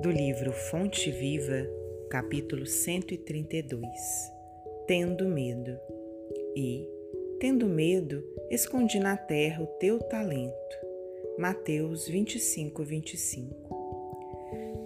[0.00, 1.66] do livro Fonte Viva,
[2.10, 3.90] capítulo 132
[4.86, 5.78] Tendo medo.
[6.54, 6.86] E,
[7.40, 10.76] tendo medo, escondi na terra o teu talento.
[11.38, 13.56] Mateus 25, 25.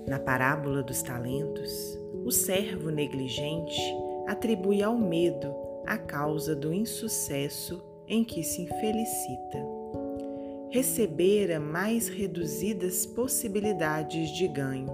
[0.06, 3.80] Na parábola dos talentos, o servo negligente
[4.26, 5.52] atribui ao medo
[5.86, 9.79] a causa do insucesso em que se infelicita.
[10.70, 14.86] Recebera mais reduzidas possibilidades de ganho.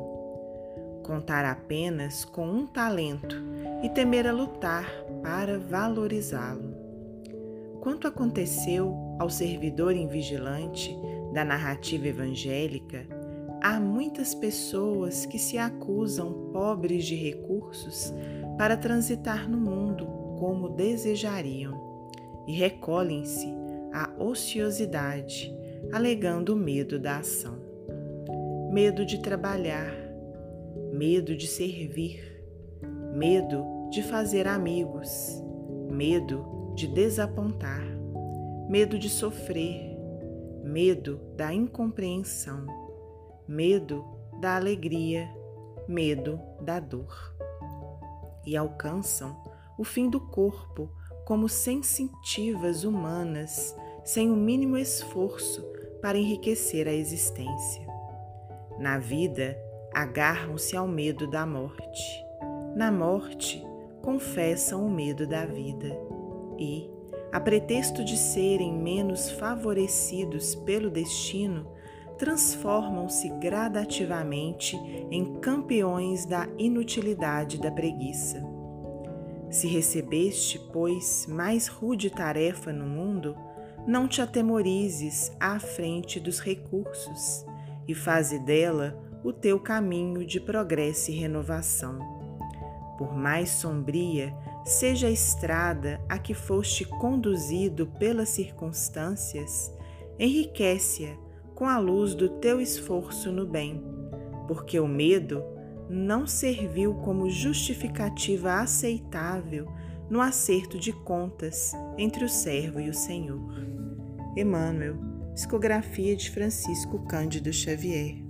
[1.03, 3.37] Contar apenas com um talento
[3.83, 4.91] e temer a lutar
[5.23, 6.75] para valorizá-lo.
[7.83, 10.97] Quanto aconteceu ao servidor invigilante
[11.35, 13.07] da narrativa evangélica,
[13.63, 18.15] há muitas pessoas que se acusam pobres de recursos
[18.57, 20.07] para transitar no mundo
[20.39, 22.01] como desejariam
[22.47, 23.55] e recolhem-se
[23.93, 25.55] à ociosidade,
[25.93, 27.59] alegando medo da ação.
[28.73, 29.93] Medo de trabalhar,
[30.93, 32.21] medo de servir,
[33.15, 35.11] medo de fazer amigos,
[35.91, 37.85] medo de desapontar,
[38.69, 39.97] medo de sofrer,
[40.63, 42.67] medo da incompreensão,
[43.49, 44.05] medo
[44.41, 45.29] da alegria,
[45.89, 47.35] medo da dor.
[48.45, 49.37] E alcançam
[49.79, 50.91] o fim do corpo
[51.25, 55.76] como sensitivas humanas, sem o mínimo esforço
[56.07, 57.85] para enriquecer a existência.
[58.79, 59.59] Na vida,
[59.93, 62.25] agarram-se ao medo da morte.
[62.77, 63.61] Na morte,
[64.03, 65.99] confessam o medo da vida.
[66.57, 66.89] E,
[67.33, 71.67] a pretexto de serem menos favorecidos pelo destino,
[72.17, 74.77] transformam-se gradativamente
[75.11, 78.41] em campeões da inutilidade da preguiça.
[79.51, 83.37] Se recebeste, pois, mais rude tarefa no mundo,
[83.87, 87.47] não te atemorizes à frente dos recursos
[87.87, 91.99] e faze dela o teu caminho de progresso e renovação.
[92.99, 94.35] Por mais sombria
[94.65, 99.73] seja a estrada a que foste conduzido pelas circunstâncias,
[100.19, 101.17] enriquece-a
[101.55, 103.85] com a luz do teu esforço no bem,
[104.49, 105.45] porque o medo
[105.89, 109.69] não serviu como justificativa aceitável
[110.11, 113.86] no acerto de contas entre o servo e o Senhor.
[114.37, 114.99] Emmanuel,
[115.35, 118.26] psicografia de Francisco Cândido Xavier.